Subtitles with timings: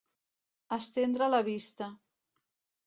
[0.79, 1.93] Estendre la vista.